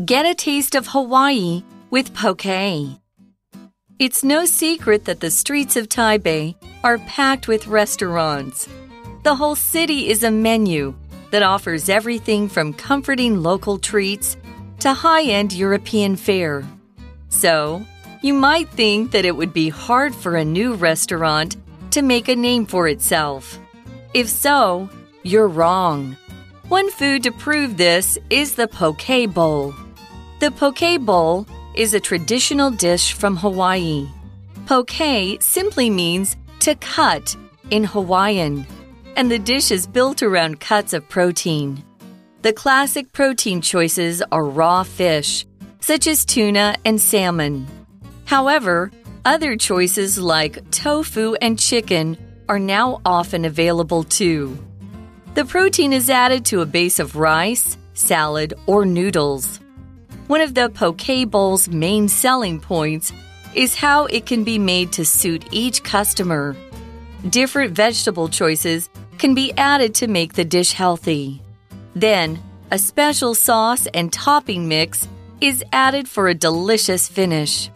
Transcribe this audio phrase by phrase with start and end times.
[0.00, 2.46] Get a taste of Hawaii with poke.
[3.98, 8.66] It's no secret that the streets of Taipei are packed with restaurants.
[9.22, 10.94] The whole city is a menu
[11.30, 14.38] that offers everything from comforting local treats
[14.80, 16.64] to high end European fare.
[17.28, 17.84] So,
[18.22, 21.56] you might think that it would be hard for a new restaurant
[21.90, 23.58] to make a name for itself.
[24.14, 24.88] If so,
[25.22, 26.16] you're wrong.
[26.72, 29.74] One food to prove this is the poke bowl.
[30.40, 34.08] The poke bowl is a traditional dish from Hawaii.
[34.64, 37.36] Poke simply means to cut
[37.68, 38.66] in Hawaiian,
[39.16, 41.84] and the dish is built around cuts of protein.
[42.40, 45.44] The classic protein choices are raw fish,
[45.80, 47.66] such as tuna and salmon.
[48.24, 48.90] However,
[49.26, 52.16] other choices like tofu and chicken
[52.48, 54.56] are now often available too.
[55.34, 59.60] The protein is added to a base of rice, salad, or noodles.
[60.26, 63.14] One of the poke bowl's main selling points
[63.54, 66.54] is how it can be made to suit each customer.
[67.30, 71.40] Different vegetable choices can be added to make the dish healthy.
[71.94, 72.38] Then,
[72.70, 75.08] a special sauce and topping mix
[75.40, 77.70] is added for a delicious finish.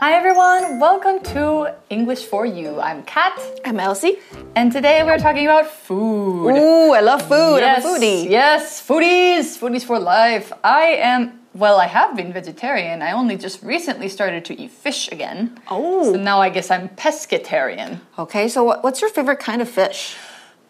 [0.00, 2.78] Hi everyone, welcome to English for You.
[2.78, 3.36] I'm Kat.
[3.64, 4.18] I'm Elsie.
[4.54, 6.54] And today we're talking about food.
[6.54, 7.56] Ooh, I love food.
[7.58, 8.30] Yes, I'm a foodie.
[8.30, 10.52] Yes, foodies, foodies for life.
[10.62, 13.02] I am, well, I have been vegetarian.
[13.02, 15.58] I only just recently started to eat fish again.
[15.66, 16.12] Oh.
[16.12, 17.98] So now I guess I'm pescatarian.
[18.20, 20.14] Okay, so what's your favorite kind of fish?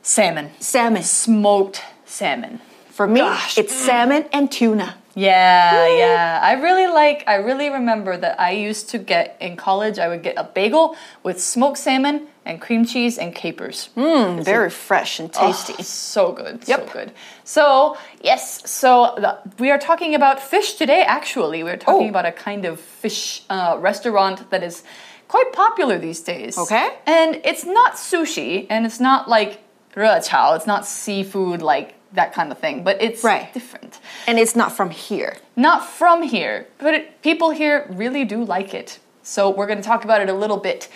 [0.00, 0.52] Salmon.
[0.58, 1.02] Salmon.
[1.02, 2.62] Smoked salmon.
[2.98, 3.56] For me, Gosh.
[3.56, 4.96] it's salmon and tuna.
[5.14, 6.40] Yeah, yeah.
[6.42, 10.24] I really like, I really remember that I used to get in college, I would
[10.24, 13.90] get a bagel with smoked salmon and cream cheese and capers.
[13.96, 15.74] Mm, very fresh and tasty.
[15.78, 16.80] Oh, so good, Yep.
[16.88, 17.12] so good.
[17.44, 21.62] So, yes, so the, we are talking about fish today, actually.
[21.62, 22.14] We're talking Oh.
[22.14, 24.82] about a kind of fish uh, restaurant that is
[25.28, 26.58] quite popular these days.
[26.58, 26.88] Okay.
[27.06, 29.60] And it's not sushi, and it's not like
[29.94, 33.52] 热炒, it's not seafood like that kind of thing, but it's Right.
[33.52, 33.98] different.
[34.26, 35.36] and it's not from here.
[35.56, 38.98] Not from here, but it, people here really do like it.
[39.22, 40.88] So we're going to talk about it a little bit.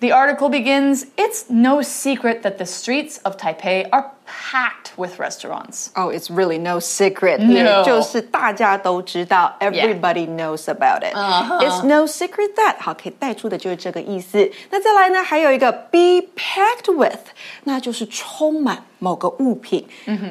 [0.00, 5.90] The article begins It's no secret that the streets of Taipei are packed with restaurants.
[5.94, 7.38] Oh, it's really no secret.
[7.38, 7.52] No.
[7.52, 11.14] 也就是大家都知道 everybody knows about it.
[11.14, 14.50] It's no secret that 好，可以带出的就是这个意思。
[14.70, 17.30] 那再来呢，还有一个 be packed with，
[17.64, 19.86] 那就是充满某个物品，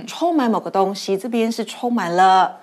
[0.06, 1.18] 充满某个东西。
[1.18, 2.60] 这边是充满了。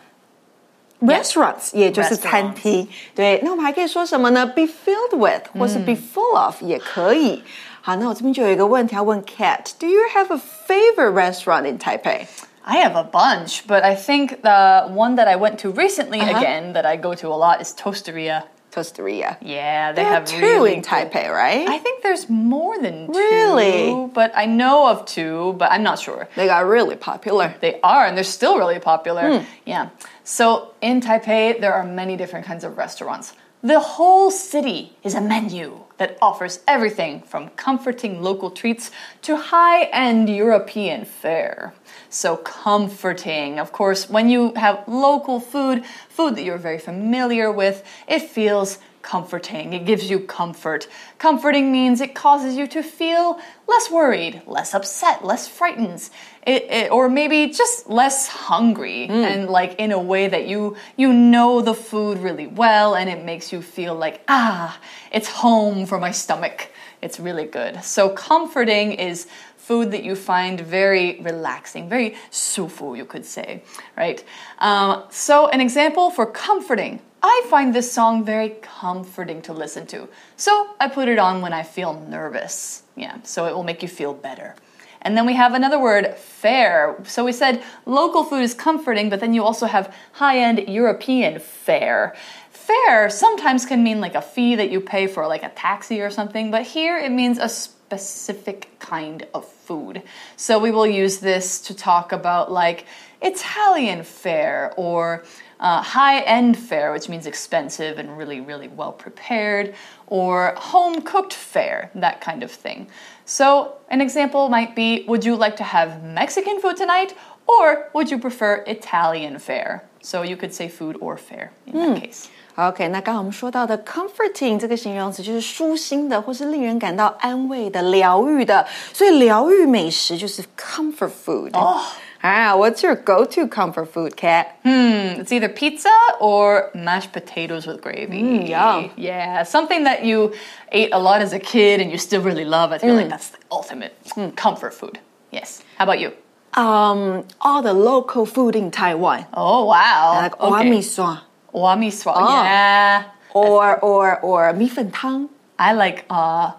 [1.01, 2.87] Restaurants，也就是餐厅。
[3.13, 7.43] 对，那我们还可以说什么呢？Be filled with，或是 be full of 也可以。
[7.81, 9.71] 好，那我这边就有一个问题要问 Kat。
[9.79, 12.27] Do you have a favorite restaurant in Taipei?
[12.63, 16.29] I have a bunch, but I think the one that I went to recently uh
[16.29, 16.37] -huh.
[16.37, 18.45] again that I go to a lot is Toasteria.
[18.73, 19.37] Toasteria.
[19.39, 21.69] Yeah, they there have two really in Taipei, right?
[21.69, 23.13] I think there's more than two.
[23.13, 24.09] Really?
[24.13, 26.27] But I know of two, but I'm not sure.
[26.35, 27.53] They got really popular.
[27.61, 29.29] They are, and they're still really popular.
[29.29, 29.45] Mm.
[29.63, 29.87] Yeah.
[30.25, 33.33] So in Taipei, there are many different kinds of restaurants.
[33.61, 38.89] The whole city is a menu that offers everything from comforting local treats
[39.21, 41.75] to high end European fare.
[42.09, 43.59] So, comforting.
[43.59, 48.79] Of course, when you have local food, food that you're very familiar with, it feels
[49.05, 49.73] comforting.
[49.73, 50.87] It gives you comfort.
[51.19, 56.09] Comforting means it causes you to feel less worried, less upset, less frightened,
[56.41, 61.13] it, it, or maybe just less hungry, and like in a way that you you
[61.13, 64.79] know the food really well, and it makes you feel like ah,
[65.11, 66.71] it's home for my stomach.
[67.01, 67.83] It's really good.
[67.83, 69.27] So comforting is
[69.57, 73.61] food that you find very relaxing, very 舒服, you could say,
[73.97, 74.23] right?
[74.59, 76.99] Um, so an example for comforting.
[77.27, 80.07] I find this song very comforting to listen to.
[80.37, 82.83] So I put it on when I feel nervous.
[82.95, 84.55] Yeah, so it will make you feel better.
[85.01, 86.95] And then we have another word, fare.
[87.03, 91.39] So we said local food is comforting, but then you also have high end European
[91.39, 92.15] fare.
[92.51, 96.11] Fare sometimes can mean like a fee that you pay for like a taxi or
[96.11, 100.03] something, but here it means a specific kind of food.
[100.37, 102.85] So we will use this to talk about like
[103.21, 105.23] Italian fare or
[105.58, 109.74] uh, high end fare, which means expensive and really, really well prepared,
[110.06, 112.86] or home cooked fare, that kind of thing.
[113.24, 117.14] So, an example might be Would you like to have Mexican food tonight,
[117.46, 119.82] or would you prefer Italian fare?
[120.02, 122.28] So, you could say food or fare in that case.
[122.56, 131.56] OK，那刚刚我们说到的 comforting 这个形容词就是舒心的，或是令人感到安慰的、疗愈的，所以疗愈美食就是 comfort food。
[131.56, 131.80] 哦，
[132.24, 134.58] Ah, what's your go-to comfort food, Kat?
[134.62, 135.90] Hmm, it's either pizza
[136.20, 138.22] or mashed potatoes with gravy.
[138.22, 138.90] Mm, yum.
[138.96, 140.32] Yeah, something that you
[140.72, 142.72] ate a lot as a kid and you still really love.
[142.72, 142.98] I feel Mm.
[143.02, 143.94] like that's the ultimate
[144.36, 144.98] comfort food.
[145.30, 145.62] Yes.
[145.78, 146.12] How about you?
[146.54, 150.18] Um, all the local food in Taiwan, Oh wow.
[150.20, 150.50] like okay.
[150.50, 151.18] 瓦米酸
[151.52, 152.12] Wami swa.
[152.16, 152.42] Oh.
[152.44, 153.04] Yeah.
[153.32, 155.28] or or or 米粉汤。
[155.56, 156.52] I like uh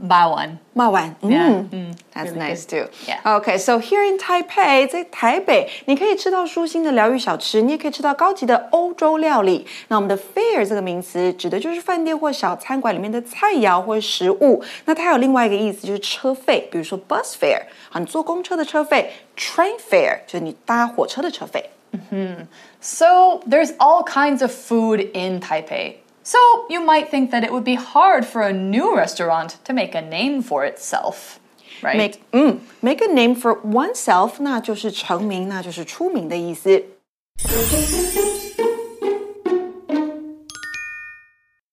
[0.00, 0.58] bawan.
[0.74, 2.86] 骂完， Yeah, 嗯 That's really nice good.
[2.86, 2.90] too.
[3.04, 3.40] Yeah.
[3.40, 9.66] Okay, so here in Taipei，在台北，你可以吃到舒心的疗愈小吃，你也可以吃到高级的欧洲料理。
[9.88, 14.62] 那我们的 fare 这个名词指的就是饭店或小餐馆里面的菜肴或者食物。
[14.84, 19.06] 那它有另外一个意思就是车费，比如说 bus fare，好，你坐公车的车费；
[19.36, 21.70] train fare 就是你搭火车的车费。
[22.80, 25.94] So there's all kinds of food in Taipei.
[26.22, 26.38] So
[26.68, 30.02] you might think that it would be hard for a new restaurant to make a
[30.02, 31.38] name for itself.
[31.80, 31.96] Right?
[31.96, 36.84] Make 嗯，make a name for oneself，那就是成名，那就是出名的意思。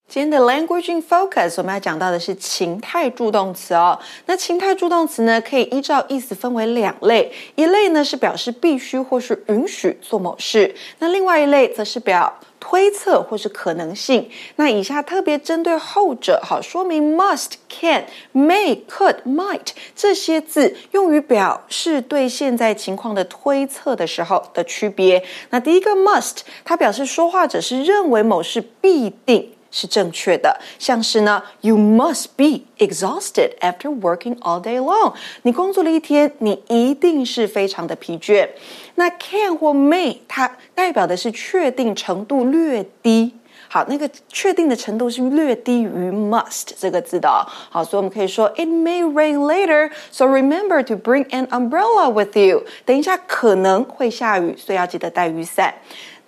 [0.08, 3.98] 今天的 language in focus，我们要讲到的是情态助动词哦。
[4.24, 14.29] 那情态助动词呢，可以依照意思分为两类，一类呢是表示必须或是允许做某事，那另外一类则是表 推测或是可能性。
[14.55, 25.21] 那以下特别针对后者，好说明 must、can、may、could、might 这些字用于表示对现在情况的推测的时候的区别。
[25.49, 29.51] 那第一个 must，它表示说话者是认为某事必定。
[29.70, 35.12] 是正确的，像是呢，You must be exhausted after working all day long。
[35.42, 38.48] 你工作了一天，你一定是非常的疲倦。
[38.94, 43.34] 那 can 或 may，它代表的是确定程度略低。
[43.68, 47.44] 好，那个确定的程度是略低于 must 这个字的、哦。
[47.68, 52.64] 好，所以我们可以说 It may rain later, so remember to bring an umbrella with you。
[52.86, 55.74] 等一下可能会下雨，所以要记得带雨伞。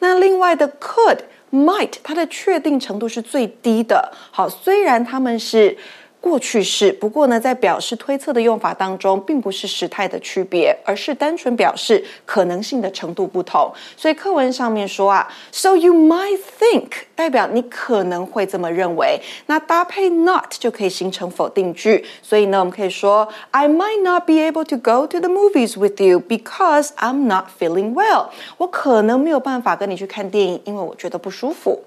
[0.01, 1.21] 那另外的 could。
[1.54, 4.12] Might 它的确定程度是最低的。
[4.32, 5.78] 好，虽然它们是
[6.24, 13.70] 过去式，不过呢，在表示推测的用法当中，并不是时态的区别，而是单纯表示可能性的程度不同。
[13.98, 22.06] 所以课文上面说啊，so you might think 代表你可能会这么认为，那搭配 not 就可以形成否定句。
[22.22, 27.48] 所以呢，我们可以说 I might not be able to go to the movies with you because I'm not
[27.60, 28.30] feeling well。
[28.58, 31.84] 我可能没有办法跟你去看电影，因为我觉得不舒服。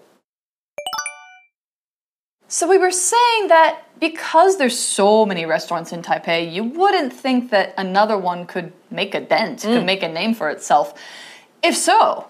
[2.48, 7.50] So we were saying that because there's so many restaurants in Taipei, you wouldn't think
[7.50, 9.84] that another one could make a dent, could mm.
[9.84, 10.94] make a name for itself.
[11.62, 12.28] If so,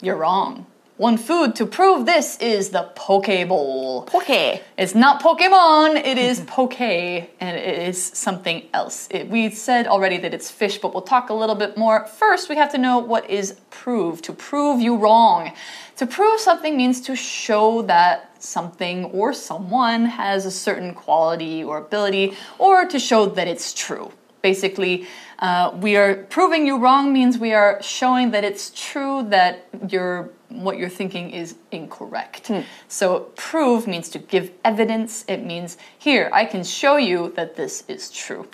[0.00, 0.66] you're wrong.
[0.98, 4.04] One food to prove this is the poke bowl.
[4.04, 4.62] Poke.
[4.78, 9.06] It's not Pokemon, it is poke, and it is something else.
[9.10, 12.06] It, we said already that it's fish, but we'll talk a little bit more.
[12.06, 15.52] First, we have to know what is prove, to prove you wrong.
[15.96, 21.78] To prove something means to show that something or someone has a certain quality or
[21.78, 24.10] ability, or to show that it's true.
[24.42, 25.06] Basically,
[25.40, 30.30] uh, we are proving you wrong means we are showing that it's true that you're
[30.48, 32.50] what you're thinking is incorrect.
[32.86, 35.24] So prove means to give evidence.
[35.26, 38.46] It means here I can show you that this is true.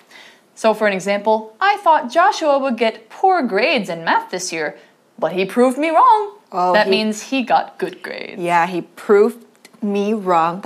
[0.55, 4.75] So for an example, I thought Joshua would get poor grades in math this year,
[5.19, 6.37] but he proved me wrong.
[6.51, 8.41] Oh, that he- means he got good grades.
[8.41, 9.42] Yeah, he proved
[9.83, 10.61] me wrong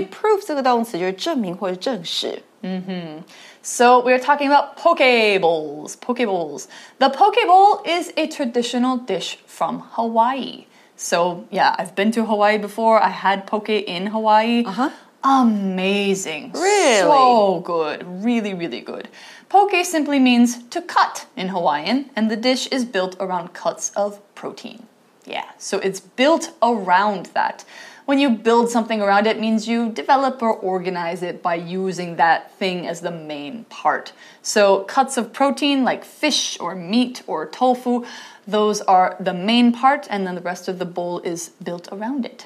[0.00, 2.42] prove 这个动词就是证明或者证实。
[2.62, 3.24] 嗯哼。
[3.62, 5.96] So we are talking about poke bowls.
[5.96, 6.66] Pokeballs.
[6.98, 10.66] The poke bowl is a traditional dish from Hawaii.
[10.96, 13.00] So yeah, I've been to Hawaii before.
[13.00, 14.64] I had poke in Hawaii.
[14.64, 14.90] Uh-huh.
[15.24, 16.52] Amazing.
[16.52, 17.00] Really?
[17.00, 18.04] So good.
[18.22, 19.08] Really, really good.
[19.48, 24.20] Poke simply means to cut in Hawaiian, and the dish is built around cuts of
[24.34, 24.86] protein.
[25.26, 27.64] Yeah, so it's built around that.
[28.04, 32.52] When you build something around it means you develop or organize it by using that
[32.52, 34.12] thing as the main part.
[34.42, 38.04] So cuts of protein like fish or meat or tofu,
[38.49, 42.25] those are the main part and then the rest of the bowl is built around
[42.25, 42.45] it.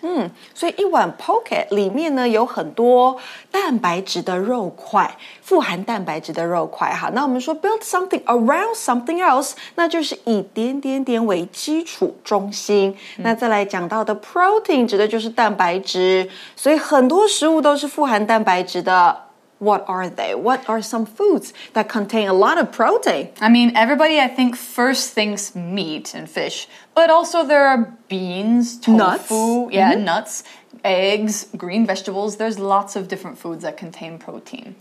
[0.54, 3.18] 所以一碗 poke 里面呢有很多
[3.52, 7.10] 蛋白质的肉块，富含蛋白质的肉块哈。
[7.14, 12.96] 那我们说 build something around something else，那就是以点点点为基础中心。
[13.18, 19.18] 那再来讲到的 protein 指的就是蛋白质，所以很多食物都是富含蛋白质的。
[19.60, 20.36] What are they?
[20.36, 23.30] What are some foods that contain a lot of protein?
[23.40, 28.78] I mean, everybody I think first thinks meat and fish, but also there are beans,
[28.78, 29.74] tofu, Nuts.
[29.74, 30.44] yeah, nuts,
[30.84, 32.36] eggs, green vegetables.
[32.36, 34.76] There's lots of different foods that contain protein.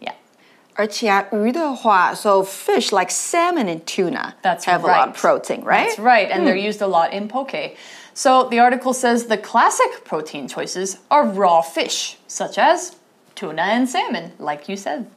[0.00, 0.12] Yeah.
[0.74, 4.92] 而且啊，鱼的话，so fish like salmon and tuna That's have right.
[4.94, 5.88] a lot of protein, right?
[5.88, 7.74] That's right, and they're used a lot in poke.
[8.12, 12.96] So the article says the classic protein choices are raw fish, such as
[13.41, 15.09] tuna and salmon, like you said.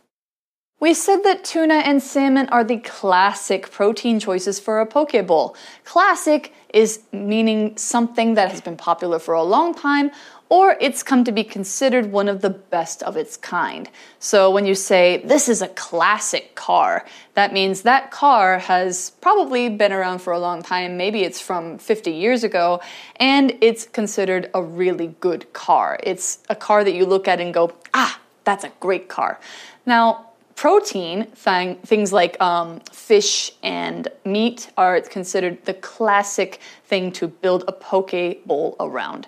[0.81, 5.54] We said that tuna and salmon are the classic protein choices for a poke bowl.
[5.85, 10.11] Classic is meaning something that has been popular for a long time
[10.49, 13.89] or it's come to be considered one of the best of its kind.
[14.19, 19.69] So when you say, this is a classic car, that means that car has probably
[19.69, 20.97] been around for a long time.
[20.97, 22.81] Maybe it's from 50 years ago,
[23.17, 25.99] and it's considered a really good car.
[26.03, 29.41] It's a car that you look at and go, ah, that's a great car.
[29.87, 37.29] Now, protein, thing, things like um, fish and meat, are considered the classic thing to
[37.29, 39.27] build a poke bowl around.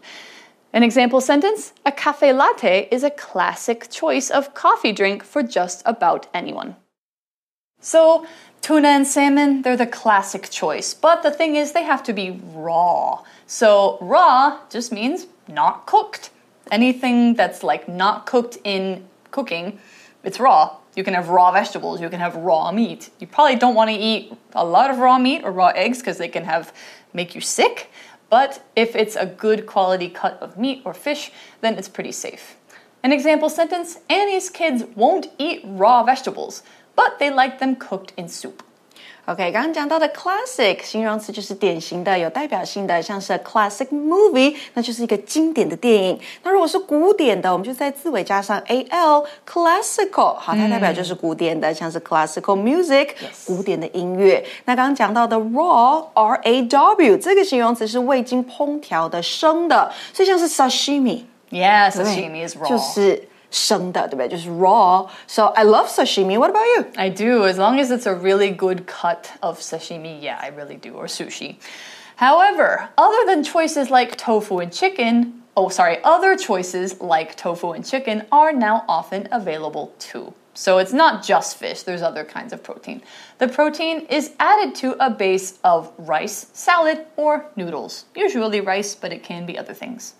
[0.73, 5.83] An example sentence A cafe latte is a classic choice of coffee drink for just
[5.87, 6.77] about anyone.
[7.81, 8.27] So,
[8.63, 12.41] tuna and salmon, they're the classic choice, but the thing is, they have to be
[12.53, 13.23] raw.
[13.47, 16.31] So, raw just means not cooked.
[16.71, 19.79] Anything that's like not cooked in cooking,
[20.25, 20.77] it's raw.
[20.97, 23.11] You can have raw vegetables, you can have raw meat.
[23.21, 26.19] You probably don't want to eat a lot of raw meat or raw eggs because
[26.19, 26.73] they can have
[27.13, 27.91] make you sick.
[28.29, 31.31] But if it's a good quality cut of meat or fish,
[31.61, 32.57] then it's pretty safe.
[33.03, 36.63] An example sentence Annie's kids won't eat raw vegetables,
[36.97, 38.65] but they like them cooked in soup.
[39.27, 46.17] OK，刚刚讲到的 classic 形容词就是典型的、有代表性的，像是 classic movie，那就是一个经典的电影。
[46.45, 53.09] 那如果是古典的，我们就在字尾加上 al，classical，好，它代表就是古典的，像是 classical music，
[53.45, 54.45] 古典的音乐。
[54.65, 61.23] 那刚刚讲到的 raw，r a w，这个形容词是未经烹调的生的，所以像是 sashimi。
[61.51, 62.69] Yeah, sashimi is raw.
[62.69, 64.30] 就是生的，对不对？
[64.30, 65.08] 就是 raw.
[65.28, 66.38] So I love sashimi.
[66.38, 66.86] What about you?
[66.96, 70.22] I do, as long as it's a really good cut of sashimi.
[70.22, 71.58] Yeah, I really do, or sushi.
[72.18, 77.86] However, other than choices like tofu and chicken, oh, sorry, other choices like tofu and
[77.86, 80.34] chicken are now often available too.
[80.54, 83.02] So it's not just fish, there's other kinds of protein.
[83.40, 88.06] The protein is added to a base of rice, salad, or noodles.
[88.16, 90.14] Usually rice, but it can be other things.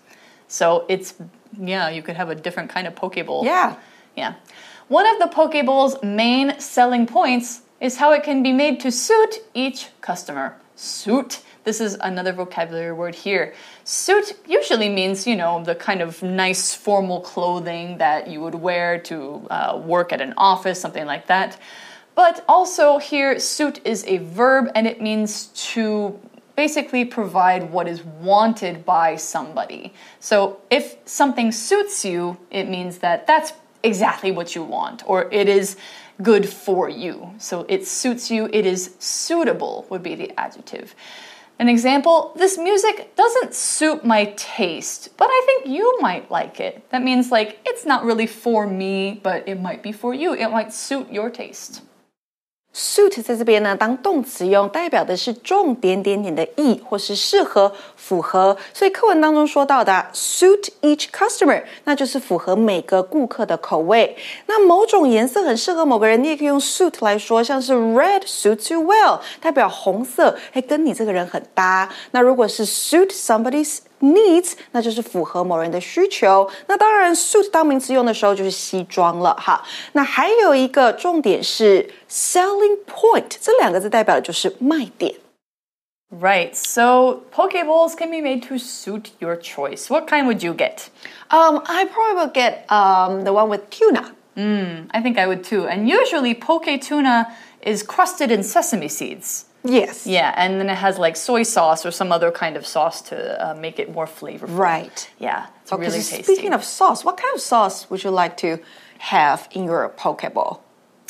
[0.47, 1.15] So it's,
[1.59, 3.45] yeah, you could have a different kind of poke bowl.
[3.45, 3.75] Yeah.
[4.15, 4.35] Yeah.
[4.87, 8.91] One of the poke bowl's main selling points is how it can be made to
[8.91, 10.55] suit each customer.
[10.75, 11.41] Suit.
[11.63, 13.53] This is another vocabulary word here.
[13.83, 18.99] Suit usually means, you know, the kind of nice formal clothing that you would wear
[18.99, 21.59] to uh, work at an office, something like that.
[22.15, 26.17] But also here, suit is a verb and it means to
[26.57, 29.93] basically provide what is wanted by somebody.
[30.19, 35.47] So if something suits you, it means that that's exactly what you want, or it
[35.47, 35.77] is
[36.21, 37.31] good for you.
[37.37, 40.95] So it suits you, it is suitable, would be the adjective.
[41.59, 46.89] An example this music doesn't suit my taste, but I think you might like it.
[46.89, 50.33] That means, like, it's not really for me, but it might be for you.
[50.33, 51.81] It might suit your taste.
[52.77, 58.55] Suit 在这边呢当动词用，代表的是重点点点的意，或是适合、符合。
[58.71, 64.15] 所以课文当中说到的 suit each customer，那就是符合每个顾客的口味。
[64.45, 71.89] 那某种颜色很适合某个人，你也可以用 suit 来说，像是 red suits you well，代表红色，哎，跟你这个人很搭。
[72.11, 76.49] 那如果是 suit somebody's needs，那就是符合某人的需求。
[76.67, 79.63] 那当然，suit 当名词用的时候就是西装了哈。
[79.93, 85.15] 那还有一个重点是 selling point，这两个字代表的就是卖点。
[86.09, 89.89] Right, so poke bowls can be made to suit your choice.
[89.89, 90.87] What kind would you get?
[91.29, 94.13] Um, I probably would get um, the one with tuna.
[94.37, 95.67] I think I would too.
[95.67, 99.45] And usually, poke tuna is crusted in sesame seeds.
[99.63, 100.05] Yes.
[100.07, 103.15] Yeah, and then it has like soy sauce or some other kind of sauce to
[103.49, 104.57] uh, make it more flavorful.
[104.57, 105.09] Right.
[105.19, 106.33] Yeah, it's Okay, really so tasty.
[106.35, 108.59] speaking of sauce, what kind of sauce would you like to
[108.99, 110.63] have in your poke bowl?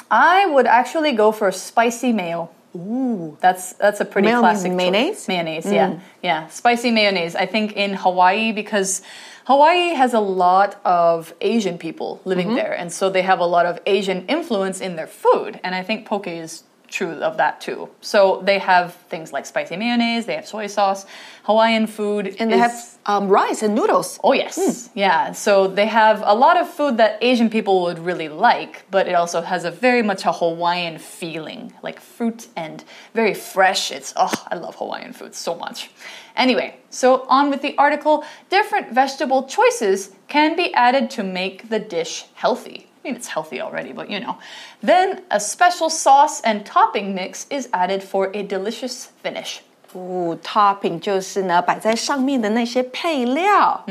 [0.09, 2.49] I would actually go for spicy mayo.
[2.75, 4.77] Ooh, that's that's a pretty Mayo classic choice.
[4.77, 5.27] mayonnaise?
[5.27, 7.35] Mayonnaise, yeah, yeah, spicy mayonnaise.
[7.35, 9.01] I think in Hawaii because
[9.47, 13.65] Hawaii has a lot of Asian people living there, and so they have a lot
[13.65, 17.89] of Asian influence in their food, and I think poke is true of that too.
[18.01, 21.05] So they have things like spicy mayonnaise, they have soy sauce,
[21.43, 24.19] Hawaiian food, And they is- have um, rice and noodles.
[24.21, 24.89] Oh, yes.
[24.93, 25.31] Yeah.
[25.31, 29.15] So they have a lot of food that Asian people would really like, but it
[29.15, 33.91] also has a very much a Hawaiian feeling, like fruit and very fresh.
[33.91, 35.89] It's, oh, I love Hawaiian food so much.
[36.36, 41.78] Anyway, so on with the article different vegetable choices can be added to make the
[41.78, 42.86] dish healthy.
[43.04, 44.38] I mean, it's healthy already, but you know.
[44.80, 49.62] Then a special sauce and topping mix is added for a delicious finish.
[49.94, 53.84] 哦，topping 就是呢摆在上面的那些配料。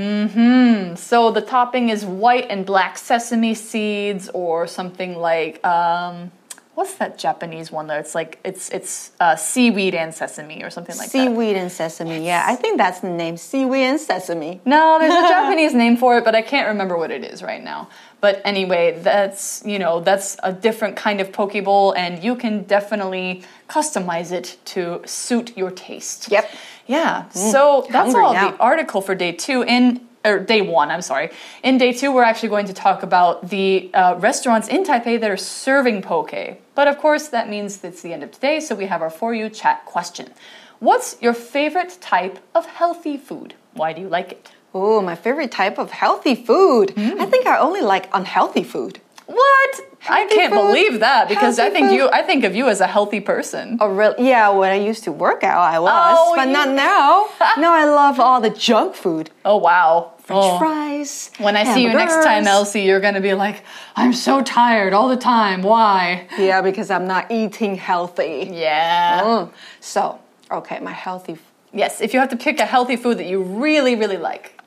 [0.95, 6.31] So the topping is white and black sesame seeds, or something like um,
[6.76, 10.96] what's that Japanese one that it's like it's it's uh, seaweed and sesame or something
[10.96, 11.26] like that.
[11.26, 12.24] Seaweed and sesame.
[12.24, 13.38] Yeah, I think that's the name.
[13.38, 14.60] Seaweed and sesame.
[14.64, 17.64] No, there's a Japanese name for it, but I can't remember what it is right
[17.64, 17.88] now.
[18.20, 22.64] But anyway, that's you know that's a different kind of poke bowl, and you can
[22.64, 26.30] definitely customize it to suit your taste.
[26.30, 26.50] Yep.
[26.86, 27.28] Yeah.
[27.30, 28.52] so that's all now.
[28.52, 29.62] the article for day two.
[29.62, 31.30] In or day one, I'm sorry.
[31.62, 35.30] In day two, we're actually going to talk about the uh, restaurants in Taipei that
[35.30, 36.34] are serving poke.
[36.74, 39.34] But of course, that means it's the end of today, so we have our for
[39.34, 40.32] you chat question.
[40.78, 43.54] What's your favorite type of healthy food?
[43.72, 44.50] Why do you like it?
[44.74, 46.92] Oh, my favorite type of healthy food.
[46.96, 49.00] I think I only like unhealthy food.
[49.24, 49.95] What?
[50.08, 50.60] I can't food.
[50.60, 51.94] believe that because I think food.
[51.96, 53.78] you I think of you as a healthy person.
[53.80, 54.28] Oh, really?
[54.28, 57.28] Yeah, when I used to work out, I was, Oh, but not now.
[57.58, 59.30] now I love all the junk food.
[59.44, 60.12] Oh wow.
[60.18, 60.58] French Oh.
[60.58, 61.30] fries.
[61.38, 62.46] When I see you next time.
[62.48, 63.62] Elsie, you're gonna be like,
[63.94, 65.62] I'm so tired all the time.
[65.62, 66.26] Why?
[66.38, 68.48] Yeah, because I'm not eating healthy.
[68.52, 69.20] Yeah.
[69.22, 69.50] Mm.
[69.80, 70.18] So,
[70.50, 71.38] okay, my healthy
[71.72, 74.60] Yes, if you have to pick a healthy food that you really, really like,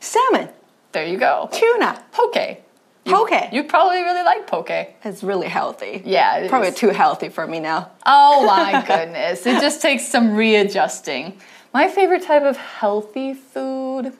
[0.00, 0.48] salmon,
[0.92, 1.48] there you go.
[1.52, 2.58] tuna, Poke.
[3.06, 3.52] Poke.
[3.52, 4.70] You probably really like poke.
[4.70, 6.02] It's really healthy.
[6.04, 6.74] Yeah, it Probably is.
[6.74, 7.90] too healthy for me now.
[8.04, 9.46] Oh my goodness.
[9.46, 11.38] It just takes some readjusting.
[11.72, 14.12] My favorite type of healthy food,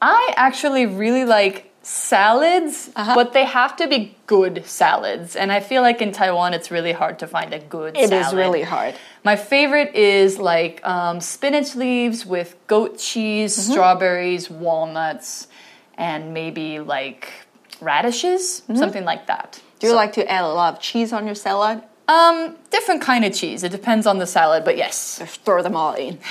[0.00, 3.14] I actually really like salads, Uh-huh.
[3.14, 5.36] but they have to be good salads.
[5.36, 8.26] And I feel like in Taiwan, it's really hard to find a good It salad.
[8.26, 8.94] is really hard.
[9.22, 13.72] My favorite is like um, spinach leaves with goat cheese, Mm-hmm.
[13.72, 15.48] strawberries, walnuts,
[15.96, 17.28] and maybe like
[17.80, 19.52] radishes, something like that.
[19.52, 19.78] Mm-hmm.
[19.80, 21.82] Do you like to add a lot of cheese on your salad?
[22.06, 23.62] Um, different kind of cheese.
[23.62, 25.18] It depends on the salad, but yes.
[25.20, 26.18] Just throw them all in.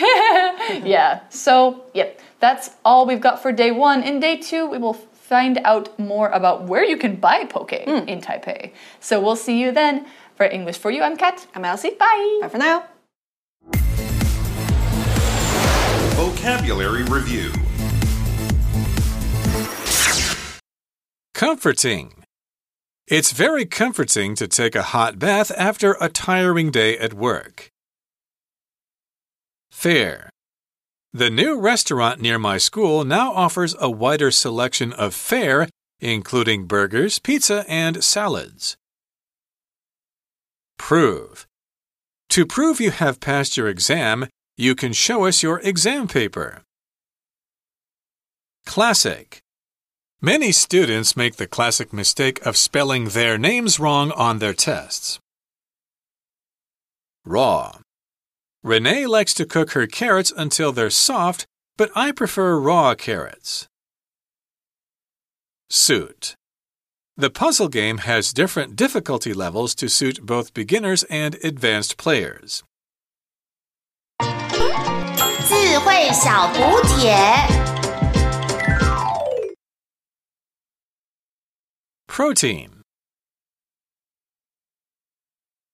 [0.83, 1.21] Yeah.
[1.29, 4.01] So, yep, that's all we've got for day one.
[4.03, 8.21] In day two, we will find out more about where you can buy poke in
[8.21, 8.71] Taipei.
[8.99, 10.05] So we'll see you then.
[10.35, 11.45] For English for You, I'm Kat.
[11.53, 11.91] I'm Elsie.
[11.91, 12.39] Bye.
[12.41, 12.85] Bye for now.
[16.15, 17.51] Vocabulary Review
[21.43, 22.23] Comforting.
[23.05, 27.69] It's very comforting to take a hot bath after a tiring day at work.
[29.69, 30.29] Fare.
[31.11, 35.67] The new restaurant near my school now offers a wider selection of fare,
[35.99, 38.77] including burgers, pizza, and salads.
[40.77, 41.45] Prove.
[42.29, 46.61] To prove you have passed your exam, you can show us your exam paper.
[48.65, 49.42] Classic.
[50.22, 55.20] Many students make the classic mistake of spelling their names wrong on their tests.
[57.24, 57.78] Raw.
[58.64, 63.68] Renee likes to cook her carrots until they're soft, but I prefer raw carrots.
[65.70, 66.34] Suit.
[67.16, 72.64] The puzzle game has different difficulty levels to suit both beginners and advanced players.
[75.48, 77.71] 智慧小补帖。
[82.13, 82.72] Protein.